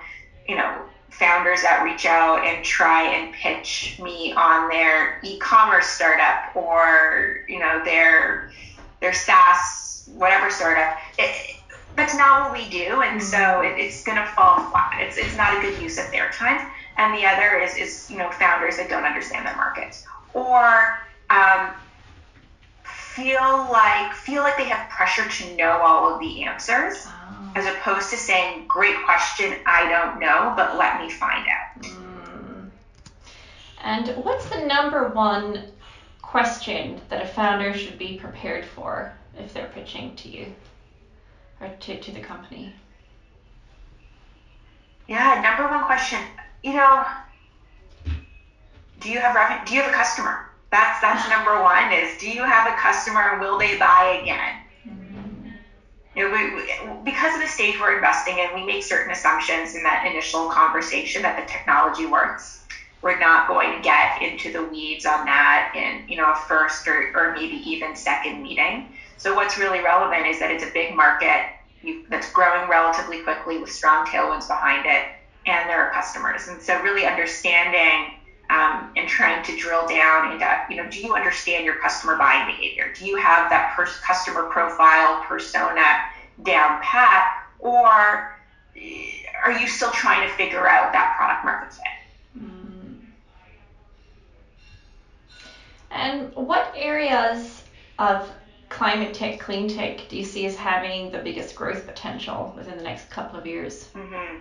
you 0.49 0.57
know, 0.57 0.83
founders 1.19 1.63
that 1.63 1.83
reach 1.83 2.05
out 2.05 2.45
and 2.45 2.65
try 2.65 3.15
and 3.15 3.33
pitch 3.33 3.99
me 4.03 4.33
on 4.35 4.69
their 4.69 5.19
e-commerce 5.23 5.87
startup 5.87 6.55
or 6.55 7.45
you 7.49 7.59
know 7.59 7.83
their 7.85 8.51
their 9.01 9.13
SaaS 9.13 10.09
whatever 10.15 10.51
startup. 10.51 10.99
It, 11.19 11.57
that's 11.97 12.15
not 12.15 12.43
what 12.43 12.53
we 12.53 12.69
do, 12.69 13.01
and 13.01 13.23
so 13.23 13.39
mm-hmm. 13.39 13.79
it, 13.79 13.83
it's 13.83 14.05
going 14.05 14.19
to 14.19 14.27
fall 14.33 14.71
flat. 14.71 14.99
It's, 15.01 15.17
it's 15.17 15.37
not 15.37 15.57
a 15.57 15.61
good 15.63 15.81
use 15.81 15.99
of 15.99 16.11
their 16.11 16.31
time. 16.31 16.71
And 16.99 17.17
the 17.17 17.27
other 17.27 17.59
is 17.59 17.77
is 17.77 18.11
you 18.11 18.19
know 18.19 18.31
founders 18.31 18.77
that 18.77 18.89
don't 18.89 19.05
understand 19.05 19.47
their 19.47 19.57
markets 19.57 20.07
or 20.35 20.99
um, 21.31 21.71
feel 22.85 23.69
like 23.71 24.13
feel 24.15 24.43
like 24.43 24.57
they 24.57 24.65
have 24.65 24.89
pressure 24.91 25.29
to 25.29 25.57
know 25.57 25.81
all 25.83 26.15
of 26.15 26.21
the 26.21 26.45
answers 26.45 27.07
oh. 27.07 27.36
As 27.57 27.67
opposed 27.67 28.11
to 28.11 28.17
saying 28.17 28.67
great 28.69 28.97
question 29.05 29.55
i 29.67 29.89
don't 29.89 30.21
know 30.21 30.53
but 30.57 30.77
let 30.77 31.01
me 31.01 31.11
find 31.11 31.47
out 31.49 31.83
mm. 31.83 32.71
and 33.83 34.09
what's 34.25 34.49
the 34.51 34.65
number 34.67 35.09
one 35.09 35.65
question 36.23 37.01
that 37.09 37.23
a 37.23 37.27
founder 37.27 37.73
should 37.77 37.99
be 37.99 38.19
prepared 38.19 38.65
for 38.65 39.13
if 39.39 39.53
they're 39.55 39.71
pitching 39.75 40.15
to 40.17 40.29
you 40.29 40.47
or 41.61 41.69
to, 41.81 41.99
to 42.01 42.13
the 42.13 42.21
company 42.21 42.73
yeah 45.09 45.41
number 45.43 45.69
one 45.75 45.85
question 45.85 46.21
you 46.63 46.75
know 46.75 47.05
do 49.01 49.11
you 49.11 49.19
have 49.19 49.35
revenue 49.35 49.65
do 49.67 49.75
you 49.75 49.81
have 49.81 49.91
a 49.91 49.95
customer 49.95 50.47
that's 50.71 51.01
that's 51.01 51.29
number 51.31 51.63
one. 51.63 51.93
Is 51.93 52.19
do 52.19 52.29
you 52.29 52.43
have 52.43 52.67
a 52.67 52.77
customer 52.77 53.33
and 53.33 53.41
will 53.41 53.59
they 53.59 53.79
buy 53.79 54.19
again? 54.23 54.57
You 56.17 56.27
know, 56.27 56.35
we, 56.35 56.55
we, 56.55 56.65
because 57.05 57.35
of 57.35 57.43
the 57.43 57.47
stage 57.47 57.79
we're 57.79 57.95
investing 57.95 58.39
in, 58.39 58.49
we 58.55 58.65
make 58.65 58.83
certain 58.83 59.13
assumptions 59.13 59.75
in 59.75 59.83
that 59.83 60.07
initial 60.07 60.49
conversation 60.49 61.21
that 61.23 61.37
the 61.37 61.43
technology 61.43 62.07
works. 62.07 62.61
We're 63.03 63.19
not 63.19 63.47
going 63.47 63.77
to 63.77 63.83
get 63.83 64.23
into 64.23 64.51
the 64.51 64.63
weeds 64.63 65.05
on 65.05 65.27
that 65.27 65.73
in 65.77 66.09
you 66.09 66.17
know 66.17 66.33
a 66.33 66.35
first 66.35 66.89
or, 66.89 67.13
or 67.15 67.35
maybe 67.35 67.57
even 67.69 67.95
second 67.95 68.43
meeting. 68.43 68.89
So 69.19 69.35
what's 69.35 69.59
really 69.59 69.81
relevant 69.81 70.27
is 70.27 70.39
that 70.39 70.51
it's 70.51 70.65
a 70.65 70.71
big 70.73 70.95
market 70.95 71.51
that's 72.09 72.33
growing 72.33 72.69
relatively 72.69 73.19
quickly 73.19 73.59
with 73.59 73.71
strong 73.71 74.07
tailwinds 74.07 74.49
behind 74.49 74.87
it, 74.87 75.05
and 75.45 75.69
there 75.69 75.85
are 75.85 75.93
customers. 75.93 76.49
And 76.49 76.61
so 76.61 76.81
really 76.81 77.05
understanding 77.05 78.16
um, 78.51 78.93
and 78.97 79.09
trying 79.09 79.43
to 79.45 79.57
drill 79.57 79.87
down 79.87 80.33
into, 80.33 80.67
you 80.71 80.77
know, 80.77 80.89
do 80.89 81.01
you 81.01 81.15
understand 81.15 81.65
your 81.65 81.77
customer 81.77 82.17
buying 82.17 82.47
behavior? 82.47 82.93
Do 82.97 83.05
you 83.05 83.17
have 83.17 83.51
that 83.51 83.73
pers- 83.75 83.99
customer 83.99 84.45
profile 84.45 85.23
persona 85.23 86.01
down 86.43 86.81
pat, 86.83 87.45
or 87.59 88.37
are 89.43 89.59
you 89.59 89.67
still 89.67 89.91
trying 89.91 90.29
to 90.29 90.35
figure 90.35 90.69
out 90.69 90.93
that 90.93 91.15
product 91.17 91.45
market 91.45 91.73
fit? 91.73 92.43
Mm. 92.43 92.97
And 95.91 96.35
what 96.35 96.73
areas 96.77 97.65
of 97.99 98.31
climate 98.69 99.15
tech, 99.15 99.41
clean 99.41 99.69
tech 99.69 100.09
do 100.09 100.17
you 100.17 100.25
see 100.25 100.47
as 100.47 100.55
having 100.55 101.11
the 101.11 101.19
biggest 101.19 101.55
growth 101.55 101.87
potential 101.87 102.53
within 102.57 102.77
the 102.77 102.85
next 102.85 103.11
couple 103.11 103.39
of 103.39 103.47
years? 103.47 103.89
Mm-hmm 103.95 104.37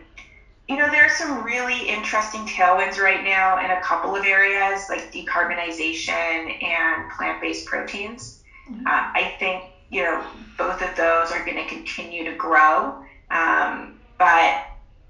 you 0.67 0.77
know, 0.77 0.89
there 0.89 1.05
are 1.05 1.09
some 1.09 1.43
really 1.43 1.87
interesting 1.87 2.41
tailwinds 2.41 2.97
right 2.97 3.23
now 3.23 3.63
in 3.63 3.69
a 3.69 3.81
couple 3.81 4.15
of 4.15 4.25
areas 4.25 4.87
like 4.89 5.11
decarbonization 5.11 6.63
and 6.63 7.11
plant 7.11 7.39
based 7.39 7.67
proteins. 7.67 8.41
Mm-hmm. 8.69 8.87
Uh, 8.87 8.89
I 8.89 9.35
think, 9.37 9.65
you 9.91 10.01
know, 10.01 10.25
both 10.57 10.81
of 10.81 10.95
those 10.95 11.31
are 11.31 11.45
going 11.45 11.57
to 11.57 11.67
continue 11.67 12.23
to 12.23 12.35
grow. 12.35 13.03
Um, 13.29 13.99
but 14.17 14.63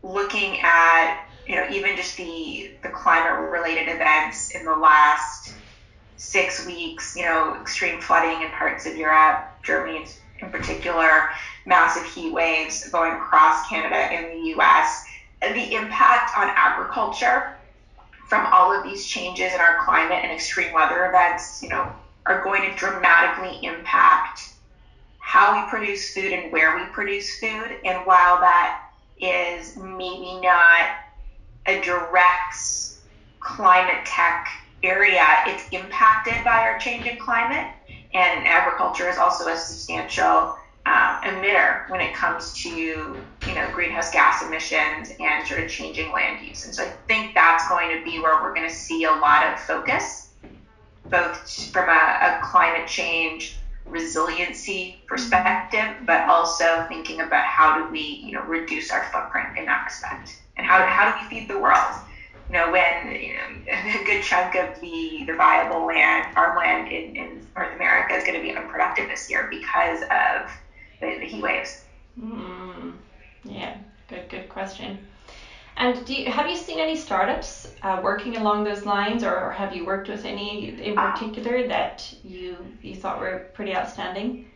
looking 0.04 0.60
at, 0.62 1.26
you 1.48 1.56
know, 1.56 1.68
even 1.70 1.96
just 1.96 2.18
the, 2.18 2.72
the 2.84 2.90
climate 2.90 3.50
related 3.50 3.88
events 3.88 4.52
in 4.52 4.66
the 4.66 4.76
last 4.76 5.54
six 6.18 6.66
weeks, 6.66 7.16
you 7.16 7.24
know, 7.24 7.56
extreme 7.62 8.02
flooding 8.02 8.42
in 8.42 8.50
parts 8.52 8.86
of 8.86 8.98
Europe, 8.98 9.48
Germany 9.64 10.06
in 10.40 10.50
particular, 10.50 11.30
massive 11.66 12.04
heat 12.04 12.34
waves 12.34 12.90
going 12.90 13.14
across 13.14 13.68
Canada 13.70 13.96
and 13.96 14.26
the 14.34 14.50
US 14.60 15.05
the 15.42 15.74
impact 15.74 16.38
on 16.38 16.50
agriculture 16.56 17.56
from 18.27 18.48
all 18.48 18.75
of 18.75 18.84
these 18.84 19.06
changes 19.06 19.54
in 19.54 19.60
our 19.60 19.84
climate 19.84 20.20
and 20.24 20.32
extreme 20.32 20.74
weather 20.74 21.06
events, 21.06 21.62
you 21.62 21.70
know, 21.70 21.94
are 22.25 22.42
going 22.42 22.62
to 22.63 22.75
dramatically 22.75 23.60
impact 23.63 24.50
how 25.20 25.54
we 25.54 25.68
produce 25.70 26.13
food 26.13 26.32
and 26.32 26.51
where 26.51 26.75
we 26.75 26.86
produce 26.86 27.39
food. 27.39 27.77
And 27.84 28.06
while 28.06 28.39
that 28.39 28.80
is 29.20 29.75
maybe 29.75 30.39
not 30.42 30.89
a 31.68 31.80
direct 31.82 32.56
climate 33.39 34.06
tech 34.06 34.48
area, 34.84 35.24
it's 35.46 35.68
impacted 35.72 36.44
by 36.44 36.62
our 36.62 36.77
changing 36.77 37.18
climate. 37.20 37.68
And 38.13 38.48
agriculture 38.48 39.10
is 39.10 39.18
also 39.18 39.48
a 39.48 39.56
substantial 39.56 40.56
um, 40.86 41.20
emitter 41.24 41.89
when 41.89 42.00
it 42.00 42.13
comes 42.13 42.54
to 42.54 42.70
you 42.70 43.56
know 43.56 43.70
greenhouse 43.74 44.12
gas 44.12 44.44
emissions 44.44 45.12
and 45.20 45.46
sort 45.48 45.63
of 45.63 45.70
changing 45.70 46.12
land 46.12 46.46
use. 46.46 46.65
And 46.65 46.75
so 46.75 46.84
I 46.84 46.92
think 47.08 47.34
that's 47.34 47.68
going 47.68 47.98
to 47.98 48.04
be 48.04 48.20
where 48.20 48.42
we're 48.42 48.54
going 48.54 48.68
to 48.68 48.74
see 48.74 49.06
a 49.06 49.12
lot 49.12 49.51
of 49.51 49.60
focus, 49.60 50.30
both 51.10 51.68
from 51.72 51.89
a, 51.89 51.92
a 51.92 52.39
climate 52.44 52.88
change 52.88 53.58
resiliency 53.86 54.98
perspective, 55.08 55.96
but 56.06 56.27
also 56.27 56.86
thinking 56.88 57.22
about 57.22 57.46
how 57.46 57.77
do 57.77 57.92
we 57.92 58.22
you 58.24 58.34
know 58.34 58.42
reduce 58.44 58.92
our 58.92 59.04
footprint 59.06 59.58
in 59.58 59.65
that 59.65 59.84
respect, 59.86 60.38
and 60.58 60.68
how 60.68 60.86
how 60.86 61.12
do 61.12 61.24
we 61.24 61.30
feed 61.30 61.50
the 61.50 61.58
world. 61.58 61.96
You 62.50 62.54
know, 62.54 62.72
when 62.72 63.12
you 63.20 63.34
know, 63.34 63.74
a 64.01 64.04
good 64.04 64.22
chunk 64.22 64.54
of 64.54 64.80
the, 64.80 65.24
the 65.25 65.34
viable 65.34 65.84
land, 65.88 66.32
farmland 66.36 66.89
in, 66.89 67.15
in 67.15 67.48
North 67.56 67.74
America 67.74 68.13
is 68.13 68.24
going 68.24 68.36
to 68.36 68.42
be 68.42 68.56
unproductive 68.56 69.08
this 69.08 69.27
year 69.32 69.48
because 69.50 70.04
of 70.04 70.51
the, 71.06 71.20
the 71.20 71.26
heat 71.26 71.42
waves? 71.42 71.84
Mm, 72.20 72.94
yeah, 73.44 73.78
good 74.10 74.30
good 74.30 74.50
question. 74.50 74.98
And 75.78 76.06
do 76.06 76.14
you, 76.14 76.32
have 76.32 76.50
you 76.50 76.56
seen 76.56 76.80
any 76.80 76.96
startups 76.96 77.74
uh, 77.84 78.00
working 78.02 78.38
along 78.38 78.64
those 78.64 78.86
lines, 78.86 79.24
or 79.24 79.52
have 79.52 79.76
you 79.76 79.86
worked 79.86 80.08
with 80.08 80.24
any 80.24 80.70
in 80.82 80.96
particular 80.96 81.68
that 81.68 82.14
you 82.24 82.58
you 82.82 82.96
thought 82.96 83.20
were 83.20 83.48
pretty 83.54 83.76
outstanding? 83.76 84.50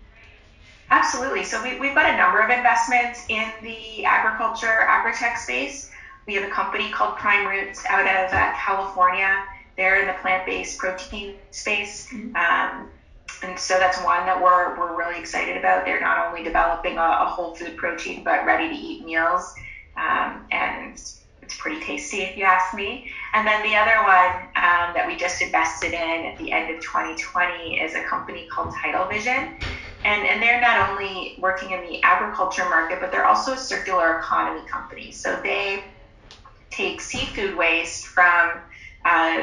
Absolutely. 0.92 1.44
So 1.44 1.62
we, 1.62 1.80
we've 1.80 1.94
got 1.94 2.12
a 2.12 2.18
number 2.18 2.40
of 2.40 2.50
investments 2.50 3.26
in 3.30 3.48
the 3.62 4.04
agriculture 4.06 4.86
agritech 4.88 5.38
space. 5.38 5.92
We 6.26 6.34
have 6.36 6.44
a 6.44 6.52
company 6.52 6.90
called 6.90 7.18
Prime 7.18 7.48
Roots 7.48 7.86
out 7.88 8.08
of 8.08 8.34
uh, 8.34 8.54
California. 8.56 9.44
They're 9.78 10.02
in 10.02 10.08
the 10.08 10.14
plant-based 10.22 10.78
protein 10.78 11.36
space. 11.52 12.08
Mm-hmm. 12.08 12.36
Um, 12.36 12.90
and 13.44 13.58
so 13.58 13.80
that's 13.80 13.98
one 14.04 14.26
that 14.26 14.42
we're, 14.42 14.78
we're 14.78 14.98
really 14.98 15.20
excited 15.20 15.58
about. 15.58 15.86
They're 15.86 16.02
not 16.02 16.28
only 16.28 16.44
developing 16.44 16.98
a, 16.98 17.02
a 17.22 17.26
whole 17.26 17.56
food 17.56 17.78
protein, 17.78 18.24
but 18.24 18.46
ready 18.46 18.68
to 18.70 18.76
eat 18.76 19.04
meals. 19.04 19.54
Um, 19.96 20.46
and 20.52 21.00
it's 21.42 21.58
pretty 21.58 21.80
tasty 21.82 22.22
if 22.22 22.38
you 22.38 22.44
ask 22.44 22.76
me. 22.76 23.10
And 23.34 23.48
then 23.48 23.64
the 23.64 23.76
other 23.76 24.04
one 24.04 24.46
um, 24.56 24.94
that 24.94 25.06
we 25.08 25.16
just 25.16 25.42
invested 25.42 25.94
in 25.94 26.26
at 26.26 26.38
the 26.38 26.52
end 26.52 26.76
of 26.76 26.82
2020 26.82 27.80
is 27.80 27.96
a 27.96 28.04
company 28.04 28.48
called 28.52 28.74
Tidal 28.82 29.08
Vision. 29.08 29.58
And, 30.06 30.28
and 30.28 30.42
they're 30.42 30.62
not 30.62 30.90
only 30.90 31.36
working 31.40 31.72
in 31.72 31.82
the 31.82 32.02
agriculture 32.04 32.70
market, 32.70 33.00
but 33.02 33.12
they're 33.12 33.26
also 33.26 33.54
a 33.54 33.58
circular 33.58 34.20
economy 34.20 34.66
company. 34.68 35.12
So 35.12 35.40
they 35.44 35.84
take 36.70 37.02
seafood 37.02 37.56
waste 37.58 38.08
from 38.08 38.62
uh, 39.04 39.40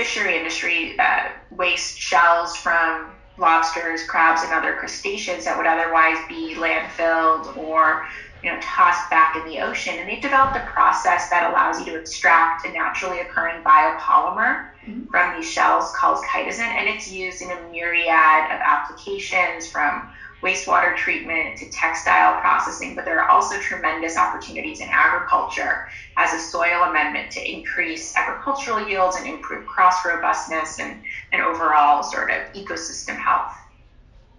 fishery 0.00 0.38
industry 0.38 0.98
uh, 0.98 1.28
waste 1.50 1.98
shells 1.98 2.56
from 2.56 3.10
lobsters, 3.36 4.02
crabs, 4.04 4.42
and 4.42 4.50
other 4.50 4.74
crustaceans 4.76 5.44
that 5.44 5.54
would 5.58 5.66
otherwise 5.66 6.16
be 6.26 6.54
landfilled 6.56 7.54
or 7.54 8.06
you 8.42 8.50
know 8.50 8.58
tossed 8.62 9.10
back 9.10 9.36
in 9.36 9.44
the 9.44 9.60
ocean. 9.60 9.98
And 9.98 10.08
they've 10.08 10.22
developed 10.22 10.56
a 10.56 10.64
process 10.64 11.28
that 11.28 11.50
allows 11.50 11.78
you 11.80 11.92
to 11.92 12.00
extract 12.00 12.64
a 12.64 12.72
naturally 12.72 13.20
occurring 13.20 13.62
biopolymer 13.62 14.70
mm-hmm. 14.86 15.04
from 15.10 15.36
these 15.36 15.50
shells 15.50 15.92
called 15.94 16.24
chitosan, 16.24 16.60
and 16.60 16.88
it's 16.88 17.12
used 17.12 17.42
in 17.42 17.50
a 17.50 17.60
myriad 17.70 18.44
of 18.50 18.58
applications 18.64 19.70
from 19.70 20.08
wastewater 20.42 20.96
treatment 20.96 21.58
to 21.58 21.68
textile 21.70 22.40
processing, 22.40 22.94
but 22.94 23.04
there 23.04 23.20
are 23.20 23.28
also 23.28 23.58
tremendous 23.60 24.16
opportunities 24.16 24.80
in 24.80 24.88
agriculture 24.90 25.88
as 26.16 26.32
a 26.32 26.38
soil 26.38 26.84
amendment 26.84 27.30
to 27.32 27.50
increase 27.50 28.16
agricultural 28.16 28.88
yields 28.88 29.16
and 29.16 29.26
improve 29.26 29.66
cross 29.66 30.04
robustness 30.04 30.78
and, 30.78 31.02
and 31.32 31.42
overall 31.42 32.02
sort 32.02 32.30
of 32.30 32.52
ecosystem 32.54 33.16
health. 33.16 33.52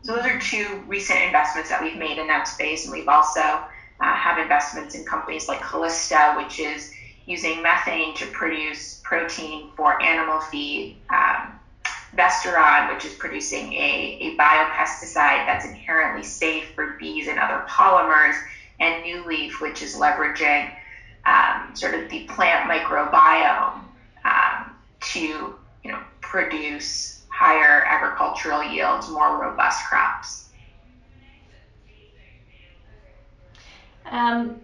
So 0.03 0.15
those 0.15 0.25
are 0.25 0.39
two 0.39 0.83
recent 0.87 1.21
investments 1.21 1.69
that 1.69 1.81
we've 1.81 1.97
made 1.97 2.17
in 2.17 2.27
that 2.27 2.47
space, 2.47 2.85
and 2.85 2.93
we've 2.93 3.07
also 3.07 3.39
uh, 3.41 3.63
have 3.99 4.39
investments 4.39 4.95
in 4.95 5.05
companies 5.05 5.47
like 5.47 5.61
Calysta, 5.61 6.35
which 6.37 6.59
is 6.59 6.91
using 7.27 7.61
methane 7.61 8.15
to 8.15 8.25
produce 8.27 8.99
protein 9.03 9.69
for 9.77 10.01
animal 10.01 10.41
feed. 10.41 10.97
Um, 11.11 11.50
Vestaron, 12.15 12.93
which 12.93 13.05
is 13.05 13.13
producing 13.13 13.71
a, 13.73 14.17
a 14.21 14.37
biopesticide 14.37 15.45
that's 15.45 15.65
inherently 15.65 16.23
safe 16.23 16.73
for 16.75 16.97
bees 16.99 17.27
and 17.27 17.39
other 17.39 17.63
polymers, 17.69 18.35
and 18.79 19.01
New 19.03 19.25
Leaf, 19.25 19.61
which 19.61 19.81
is 19.81 19.95
leveraging 19.95 20.71
um, 21.25 21.75
sort 21.75 21.93
of 21.93 22.09
the 22.09 22.23
plant 22.23 22.69
microbiome 22.69 23.83
um, 24.25 24.75
to 24.99 25.55
you 25.83 25.91
know 25.91 25.99
produce 26.19 27.21
higher 27.29 27.85
agricultural 27.85 28.63
yields, 28.63 29.09
more 29.09 29.41
robust 29.41 29.85
crops. 29.85 30.49
Um, 34.05 34.59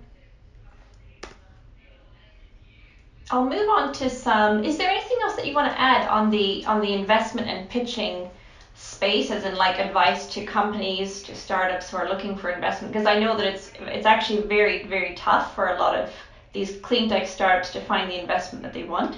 I'll 3.30 3.46
move 3.46 3.68
on 3.70 3.94
to 3.94 4.10
some. 4.10 4.64
Is 4.64 4.78
there 4.78 4.90
anything 4.90 5.18
else 5.22 5.36
that 5.36 5.46
you 5.46 5.54
want 5.54 5.72
to 5.72 5.80
add 5.80 6.08
on 6.08 6.30
the 6.30 6.66
on 6.66 6.80
the 6.80 6.94
investment 6.94 7.48
and 7.48 7.70
pitching 7.70 8.30
space, 8.76 9.32
as 9.32 9.44
in 9.44 9.56
like 9.56 9.80
advice 9.80 10.32
to 10.34 10.46
companies, 10.46 11.24
to 11.24 11.36
startups 11.36 11.90
who 11.90 11.98
are 11.98 12.08
looking 12.08 12.38
for 12.38 12.50
investment? 12.50 12.94
Because 12.94 13.06
I 13.08 13.20
know 13.20 13.36
that 13.36 13.46
it's 13.46 13.72
it's 13.82 14.06
actually 14.06 14.48
very 14.48 14.86
very 14.86 15.14
tough 15.16 15.54
for 15.56 15.70
a 15.70 15.80
lot 15.80 15.96
of 15.96 16.10
these 16.54 16.78
clean 16.78 17.10
tech 17.10 17.28
startups 17.28 17.72
to 17.74 17.82
find 17.82 18.10
the 18.10 18.20
investment 18.20 18.64
that 18.64 18.74
they 18.74 18.84
want. 18.84 19.18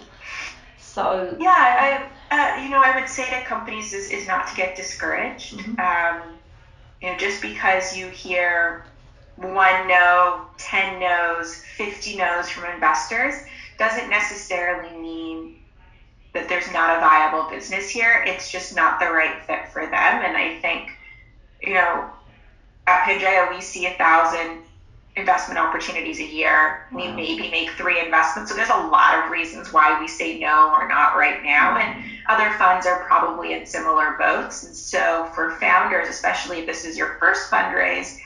So 0.80 1.36
yeah, 1.39 2.10
I 2.32 2.58
uh, 2.60 2.63
you 2.63 2.70
know 2.70 2.82
I 2.82 3.00
would 3.00 3.08
say 3.08 3.30
to 3.30 3.46
companies 3.46 3.94
is, 3.94 4.10
is 4.10 4.28
not 4.28 4.48
to 4.48 4.56
get 4.56 4.75
discouraged. 4.75 5.58
Mm-hmm. 5.58 5.80
Um, 5.80 6.34
you 7.00 7.10
know, 7.10 7.18
just 7.18 7.44
because 7.44 7.96
you 7.96 8.08
hear 8.08 8.86
one 9.36 9.88
no, 9.88 10.48
ten 10.58 11.00
no's, 11.00 11.63
fifty 11.78 12.18
no's 12.18 12.50
from 12.50 12.74
investors 12.74 13.36
doesn't 13.79 14.09
necessarily 14.09 14.95
mean 14.98 15.55
that 16.33 16.48
there's 16.48 16.71
not 16.71 16.98
a 16.98 17.00
viable 17.00 17.50
business 17.50 17.89
here. 17.89 18.24
It's 18.27 18.51
just 18.51 18.75
not 18.75 19.00
the 19.00 19.07
right 19.07 19.41
fit 19.45 19.69
for 19.69 19.81
them. 19.81 19.93
And 19.93 20.38
I 20.38 20.59
think, 20.59 20.91
you 21.62 21.74
know, 21.74 22.09
at 22.86 23.05
Pangaea, 23.05 23.50
we 23.50 23.62
see 23.62 23.88
a 23.88 23.93
thousand 23.93 24.62
investment 25.15 25.59
opportunities 25.59 26.19
a 26.19 26.25
year. 26.25 26.86
Wow. 26.91 27.00
We 27.00 27.12
maybe 27.12 27.50
make 27.50 27.71
three 27.71 28.00
investments. 28.00 28.51
So 28.51 28.57
there's 28.57 28.69
a 28.69 28.88
lot 28.88 29.24
of 29.24 29.31
reasons 29.31 29.74
why 29.74 30.00
we 30.00 30.07
say 30.07 30.39
no 30.39 30.71
or 30.71 30.88
not 30.88 31.17
right 31.17 31.41
now. 31.41 31.77
Mm-hmm. 31.77 32.00
And 32.00 32.12
other 32.27 32.51
funds 32.57 32.86
are 32.86 33.03
probably 33.05 33.53
in 33.53 33.65
similar 33.65 34.15
boats. 34.19 34.63
And 34.63 34.75
so 34.75 35.29
for 35.33 35.55
founders, 35.55 36.09
especially 36.09 36.59
if 36.59 36.67
this 36.67 36.86
is 36.86 36.98
your 36.98 37.17
first 37.19 37.50
fundraise, 37.50 38.19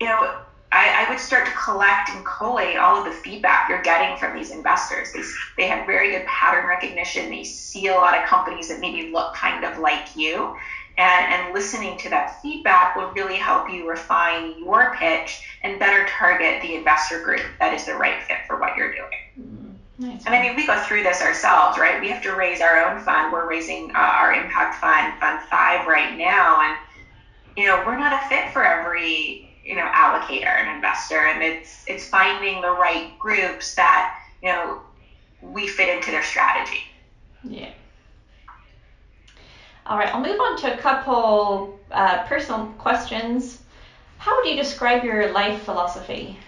you 0.00 0.06
know, 0.06 0.40
I, 0.72 1.04
I, 1.04 1.10
would 1.10 1.18
start 1.18 1.46
to 1.46 1.52
collect 1.52 2.10
and 2.10 2.24
collate 2.24 2.76
all 2.76 2.98
of 2.98 3.04
the 3.04 3.10
feedback 3.10 3.68
you're 3.68 3.82
getting 3.82 4.16
from 4.18 4.36
these 4.36 4.50
investors. 4.50 5.12
They, 5.12 5.22
they 5.56 5.68
have 5.68 5.84
very 5.84 6.12
good 6.12 6.26
pattern 6.26 6.66
recognition. 6.66 7.28
They 7.28 7.42
see 7.42 7.88
a 7.88 7.94
lot 7.94 8.16
of 8.16 8.24
companies 8.28 8.68
that 8.68 8.78
maybe 8.80 9.10
look 9.10 9.34
kind 9.34 9.64
of 9.64 9.78
like 9.78 10.14
you. 10.16 10.56
And, 10.96 11.32
and 11.32 11.54
listening 11.54 11.98
to 11.98 12.10
that 12.10 12.40
feedback 12.42 12.94
will 12.94 13.10
really 13.12 13.36
help 13.36 13.70
you 13.70 13.88
refine 13.88 14.58
your 14.58 14.94
pitch 14.96 15.42
and 15.62 15.78
better 15.78 16.06
target 16.06 16.62
the 16.62 16.76
investor 16.76 17.22
group 17.22 17.42
that 17.58 17.74
is 17.74 17.86
the 17.86 17.94
right 17.94 18.22
fit 18.22 18.38
for 18.46 18.60
what 18.60 18.76
you're 18.76 18.92
doing. 18.92 19.10
Mm-hmm. 19.40 20.06
Nice. 20.06 20.24
And 20.24 20.34
I 20.34 20.40
mean, 20.42 20.56
we 20.56 20.66
go 20.66 20.78
through 20.84 21.02
this 21.02 21.20
ourselves, 21.20 21.78
right? 21.78 22.00
We 22.00 22.08
have 22.10 22.22
to 22.22 22.34
raise 22.34 22.60
our 22.60 22.78
own 22.84 23.00
fund. 23.00 23.32
We're 23.32 23.48
raising 23.48 23.90
uh, 23.90 23.98
our 23.98 24.32
impact 24.32 24.80
fund, 24.80 25.18
Fund 25.20 25.40
5 25.50 25.86
right 25.86 26.16
now. 26.16 26.60
And, 26.62 26.78
you 27.56 27.66
know, 27.66 27.82
we're 27.86 27.98
not 27.98 28.12
a 28.12 28.28
fit 28.28 28.50
for 28.50 28.64
every 28.64 29.49
you 29.70 29.76
know 29.76 29.88
allocator 29.94 30.60
and 30.60 30.68
investor. 30.76 31.20
And 31.26 31.42
it's 31.42 31.84
it's 31.88 32.08
finding 32.08 32.60
the 32.62 32.72
right 32.72 33.18
groups 33.18 33.76
that 33.76 34.16
you 34.42 34.50
know 34.50 34.82
we 35.40 35.68
fit 35.68 35.88
into 35.88 36.10
their 36.10 36.22
strategy. 36.22 36.82
Yeah. 37.44 37.70
All 39.86 39.96
right 39.98 40.10
i'll 40.14 40.20
move 40.20 40.40
on 40.40 40.56
to 40.58 40.74
a 40.74 40.78
couple 40.78 41.74
uh, 41.92 42.24
personal 42.24 42.66
questions. 42.78 43.58
How 44.18 44.36
would 44.36 44.46
you 44.46 44.56
describe 44.56 45.04
your 45.04 45.32
life 45.32 45.62
philosophy? 45.62 46.38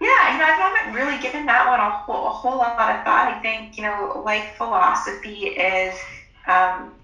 Yeah, 0.00 0.32
you 0.32 0.38
know, 0.38 0.46
I 0.46 0.52
haven't 0.52 0.94
really 0.94 1.20
given 1.20 1.46
that 1.46 1.68
one 1.68 1.80
a 1.80 1.90
whole, 1.90 2.26
a 2.26 2.30
whole 2.30 2.58
lot 2.58 2.88
of 2.90 3.04
thought. 3.04 3.28
I 3.28 3.38
think, 3.42 3.76
you 3.76 3.82
know, 3.82 4.22
life 4.24 4.54
philosophy 4.56 5.48
is 5.48 5.94
um, 6.46 6.94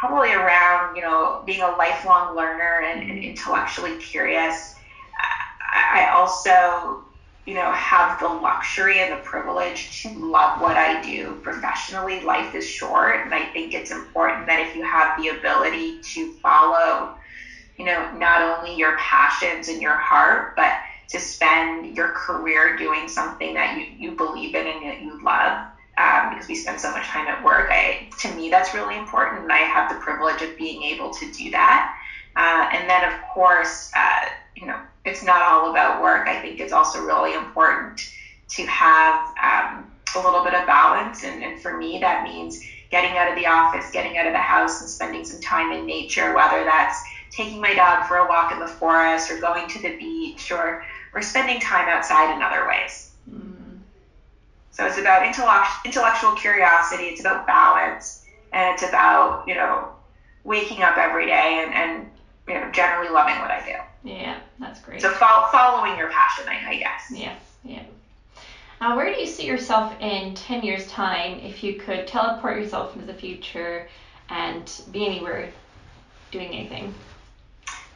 probably 0.00 0.32
around 0.32 0.96
you 0.96 1.02
know 1.02 1.42
being 1.44 1.60
a 1.60 1.68
lifelong 1.76 2.34
learner 2.34 2.80
and, 2.80 3.08
and 3.08 3.22
intellectually 3.22 3.96
curious. 3.96 4.74
I, 5.60 6.06
I 6.06 6.10
also 6.10 7.04
you 7.46 7.54
know 7.54 7.70
have 7.72 8.18
the 8.18 8.26
luxury 8.26 9.00
and 9.00 9.12
the 9.12 9.22
privilege 9.22 10.02
to 10.02 10.08
love 10.08 10.60
what 10.60 10.76
I 10.76 11.00
do 11.02 11.38
professionally. 11.42 12.20
Life 12.20 12.54
is 12.54 12.66
short, 12.66 13.26
and 13.26 13.34
I 13.34 13.44
think 13.52 13.74
it's 13.74 13.90
important 13.90 14.46
that 14.46 14.58
if 14.58 14.74
you 14.74 14.82
have 14.82 15.20
the 15.20 15.28
ability 15.28 16.00
to 16.14 16.32
follow, 16.42 17.14
you 17.76 17.84
know, 17.84 18.10
not 18.16 18.40
only 18.40 18.76
your 18.76 18.96
passions 18.96 19.68
and 19.68 19.82
your 19.82 19.96
heart, 19.96 20.56
but 20.56 20.72
to 21.10 21.18
spend 21.18 21.94
your 21.94 22.08
career 22.12 22.76
doing 22.76 23.06
something 23.06 23.52
that 23.54 23.76
you, 23.76 23.84
you 23.98 24.16
believe 24.16 24.54
in 24.54 24.66
and 24.66 24.82
that 24.86 25.02
you 25.02 25.20
love 25.22 25.66
um, 26.00 26.30
because 26.30 26.48
we 26.48 26.54
spend 26.54 26.80
so 26.80 26.90
much 26.90 27.06
time 27.06 27.28
at 27.28 27.44
work. 27.44 27.68
I, 27.70 28.08
to 28.20 28.34
me, 28.34 28.48
that's 28.48 28.72
really 28.74 28.96
important. 28.96 29.42
And 29.42 29.52
I 29.52 29.58
have 29.58 29.90
the 29.90 29.96
privilege 29.96 30.40
of 30.40 30.56
being 30.56 30.82
able 30.82 31.10
to 31.10 31.30
do 31.30 31.50
that. 31.50 31.94
Uh, 32.36 32.68
and 32.72 32.88
then, 32.88 33.04
of 33.04 33.20
course, 33.34 33.90
uh, 33.94 34.26
you 34.56 34.66
know, 34.66 34.80
it's 35.04 35.22
not 35.22 35.42
all 35.42 35.70
about 35.70 36.00
work. 36.00 36.26
I 36.26 36.40
think 36.40 36.60
it's 36.60 36.72
also 36.72 37.02
really 37.02 37.34
important 37.34 38.08
to 38.48 38.64
have 38.66 39.28
um, 39.42 39.90
a 40.16 40.20
little 40.20 40.42
bit 40.42 40.54
of 40.54 40.66
balance. 40.66 41.22
And, 41.22 41.42
and 41.42 41.60
for 41.60 41.76
me, 41.76 41.98
that 42.00 42.24
means 42.24 42.64
getting 42.90 43.18
out 43.18 43.28
of 43.28 43.36
the 43.36 43.46
office, 43.46 43.90
getting 43.90 44.16
out 44.16 44.26
of 44.26 44.32
the 44.32 44.38
house, 44.38 44.80
and 44.80 44.88
spending 44.88 45.24
some 45.24 45.40
time 45.40 45.70
in 45.70 45.86
nature, 45.86 46.34
whether 46.34 46.64
that's 46.64 47.00
taking 47.30 47.60
my 47.60 47.74
dog 47.74 48.06
for 48.06 48.16
a 48.16 48.26
walk 48.26 48.52
in 48.52 48.58
the 48.58 48.66
forest 48.66 49.30
or 49.30 49.38
going 49.38 49.68
to 49.68 49.80
the 49.80 49.96
beach 49.96 50.50
or, 50.50 50.82
or 51.14 51.22
spending 51.22 51.60
time 51.60 51.88
outside 51.88 52.34
in 52.34 52.42
other 52.42 52.66
ways. 52.66 52.99
So 54.70 54.86
it's 54.86 54.98
about 54.98 55.26
intellectual 55.26 56.32
curiosity, 56.32 57.04
it's 57.04 57.20
about 57.20 57.46
balance, 57.46 58.24
and 58.52 58.72
it's 58.72 58.82
about, 58.82 59.46
you 59.46 59.54
know, 59.54 59.88
waking 60.44 60.82
up 60.82 60.96
every 60.96 61.26
day 61.26 61.62
and, 61.62 61.74
and 61.74 62.10
you 62.48 62.54
know, 62.54 62.70
generally 62.70 63.10
loving 63.10 63.38
what 63.40 63.50
I 63.50 63.64
do. 63.64 64.08
Yeah, 64.08 64.38
that's 64.58 64.80
great. 64.80 65.02
So 65.02 65.10
fo- 65.10 65.48
following 65.52 65.98
your 65.98 66.08
passion, 66.08 66.44
I, 66.48 66.70
I 66.70 66.76
guess. 66.76 67.12
Yeah, 67.12 67.34
yeah. 67.64 67.82
Uh, 68.80 68.94
where 68.94 69.12
do 69.12 69.20
you 69.20 69.26
see 69.26 69.44
yourself 69.44 69.94
in 70.00 70.34
10 70.34 70.62
years' 70.62 70.86
time 70.86 71.38
if 71.40 71.62
you 71.62 71.74
could 71.74 72.06
teleport 72.06 72.56
yourself 72.56 72.94
into 72.94 73.06
the 73.06 73.14
future 73.14 73.86
and 74.30 74.72
be 74.90 75.04
anywhere 75.04 75.50
doing 76.30 76.48
anything? 76.48 76.94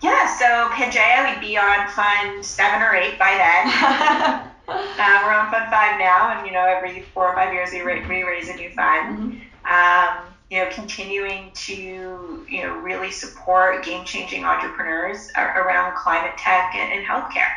Yeah, 0.03 0.37
so 0.37 0.69
Pangaea, 0.75 1.33
we'd 1.33 1.41
be 1.41 1.57
on 1.57 1.89
fund 1.89 2.45
seven 2.45 2.83
or 2.83 2.95
eight 2.95 3.19
by 3.19 3.31
then. 3.39 4.51
Uh, 4.67 5.23
we're 5.25 5.33
on 5.33 5.51
Fund 5.51 5.71
Five 5.71 5.99
now, 5.99 6.37
and 6.37 6.47
you 6.47 6.53
know 6.53 6.65
every 6.65 7.03
four 7.03 7.29
or 7.29 7.35
five 7.35 7.53
years 7.53 7.71
we, 7.73 7.81
ra- 7.81 8.07
we 8.09 8.23
raise 8.23 8.49
a 8.49 8.55
new 8.55 8.71
fund. 8.71 9.19
Mm-hmm. 9.19 9.65
Um, 9.67 10.35
you 10.51 10.59
know, 10.59 10.71
continuing 10.71 11.51
to 11.53 12.47
you 12.49 12.63
know 12.63 12.75
really 12.79 13.11
support 13.11 13.85
game-changing 13.85 14.45
entrepreneurs 14.45 15.31
around 15.37 15.97
climate 15.97 16.37
tech 16.39 16.75
and, 16.75 16.93
and 16.93 17.07
healthcare, 17.07 17.53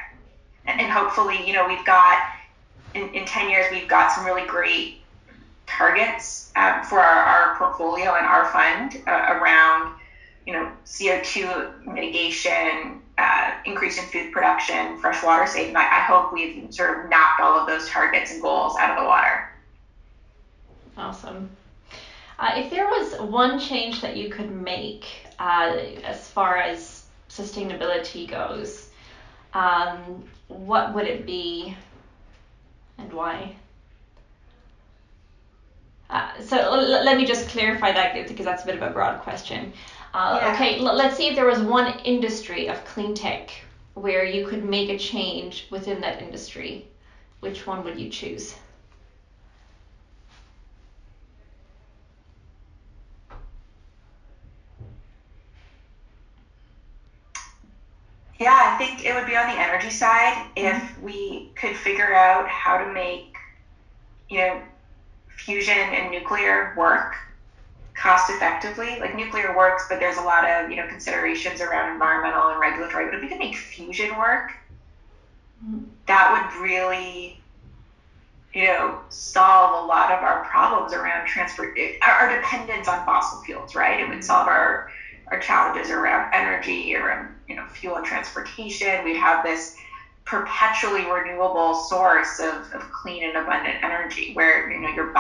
and, 0.65 0.82
and 0.82 0.91
hopefully 0.91 1.46
you 1.46 1.54
know 1.54 1.67
we've 1.67 1.86
got 1.86 2.20
in, 2.93 3.10
in 3.13 3.26
10 3.26 3.50
years 3.50 3.65
we've 3.72 3.88
got 3.88 4.12
some 4.12 4.26
really 4.26 4.48
great 4.48 5.02
targets 5.65 6.52
um, 6.56 6.84
for 6.84 7.00
our, 7.00 7.24
our 7.52 7.58
portfolio 7.58 8.15
and 8.15 8.26
our 8.26 8.46
fund 8.52 9.02
uh, 9.08 9.38
around 9.38 9.93
you 10.46 10.54
know 10.54 10.72
CO2 10.86 11.86
mitigation, 11.86 13.02
uh, 13.17 13.51
increase 13.65 13.97
in 13.97 14.06
food 14.06 14.32
production, 14.32 14.97
freshwater 14.97 15.45
saving. 15.47 15.75
I, 15.75 15.82
I 15.82 16.01
hope 16.01 16.32
we've 16.32 16.71
sort 16.71 16.97
of 16.97 17.10
knocked 17.10 17.41
all 17.41 17.58
of 17.60 17.67
those 17.67 17.89
targets 17.89 18.32
and 18.32 18.41
goals 18.41 18.77
out 18.77 18.91
of 18.91 18.97
the 18.97 19.03
water. 19.03 19.51
Awesome. 20.97 21.49
Uh, 22.39 22.53
if 22.56 22.69
there 22.69 22.86
was 22.88 23.13
one 23.19 23.58
change 23.58 24.01
that 24.01 24.15
you 24.15 24.30
could 24.30 24.51
make 24.51 25.25
uh, 25.39 25.71
as 26.03 26.27
far 26.27 26.58
as 26.58 27.03
sustainability 27.30 28.27
goes, 28.27 28.88
um, 29.53 30.23
what 30.47 30.93
would 30.93 31.08
it 31.08 31.25
be 31.25 31.73
and 32.97 33.12
why? 33.12 33.51
Uh, 36.10 36.41
so 36.41 36.58
l- 36.58 37.03
let 37.03 37.17
me 37.17 37.25
just 37.25 37.47
clarify 37.49 37.91
that 37.91 38.13
because 38.27 38.45
that's 38.45 38.63
a 38.63 38.65
bit 38.65 38.75
of 38.75 38.82
a 38.82 38.89
broad 38.89 39.19
question. 39.19 39.69
Uh, 40.13 40.39
yeah. 40.41 40.48
Okay, 40.50 40.76
l- 40.76 40.93
let's 40.93 41.15
see 41.15 41.28
if 41.28 41.36
there 41.36 41.46
was 41.46 41.62
one 41.62 41.88
industry 42.04 42.67
of 42.67 42.84
clean 42.84 43.13
tech 43.13 43.62
where 43.93 44.22
you 44.24 44.41
could 44.41 44.62
make 44.62 44.89
a 44.89 44.96
change 44.96 45.63
within 45.70 46.02
that 46.02 46.20
industry. 46.20 46.84
Which 47.39 47.65
one 47.65 47.84
would 47.84 47.98
you 47.98 48.08
choose? 48.08 48.56
Yeah, 58.39 58.54
I 58.72 58.78
think 58.78 59.04
it 59.04 59.13
would 59.13 59.26
be 59.26 59.36
on 59.36 59.48
the 59.48 59.60
energy 59.60 59.89
side 59.89 60.34
mm-hmm. 60.62 60.78
if 60.78 60.98
we 60.98 61.43
could 61.56 61.76
figure 61.76 62.13
out 62.13 62.48
how 62.48 62.78
to 62.78 62.86
make, 62.86 63.24
you 64.30 64.38
know, 64.39 64.62
fusion 65.30 65.93
and 65.93 66.10
nuclear 66.12 66.72
work 66.76 67.17
cost 67.98 68.30
effectively. 68.30 69.00
Like 69.00 69.16
nuclear 69.16 69.56
works, 69.56 69.86
but 69.90 70.00
there's 70.00 70.18
a 70.18 70.22
lot 70.22 70.48
of 70.48 70.70
you 70.70 70.76
know 70.76 70.86
considerations 70.88 71.62
around 71.62 71.92
environmental 71.92 72.48
and 72.50 72.60
regulatory. 72.60 73.06
But 73.06 73.16
if 73.16 73.22
we 73.22 73.28
can 73.28 73.40
make 73.40 73.56
fusion 73.56 74.16
work 74.16 74.54
that 76.06 76.32
would 76.32 76.62
really 76.62 77.38
you 78.54 78.64
know, 78.64 78.98
solve 79.10 79.84
a 79.84 79.86
lot 79.86 80.10
of 80.10 80.24
our 80.24 80.44
problems 80.44 80.94
around 80.94 81.28
transport, 81.28 81.78
our, 82.02 82.12
our 82.12 82.36
dependence 82.36 82.88
on 82.88 83.06
fossil 83.06 83.40
fuels, 83.42 83.76
right? 83.76 84.00
It 84.00 84.08
would 84.08 84.24
solve 84.24 84.48
our 84.48 84.88
our 85.30 85.38
challenges 85.38 85.92
around 85.92 86.30
energy, 86.34 86.96
around 86.96 87.28
you 87.50 87.56
know, 87.56 87.66
fuel 87.66 87.98
and 87.98 88.06
transportation. 88.06 89.04
We'd 89.04 89.18
have 89.18 89.44
this 89.44 89.76
perpetually 90.24 91.06
renewable 91.06 91.74
source 91.74 92.40
of, 92.40 92.72
of 92.72 92.90
clean 92.92 93.24
and 93.26 93.36
abundant 93.36 93.76
energy 93.84 94.32
where 94.34 94.72
you 94.72 94.80
know 94.80 94.88
you're 94.88 95.12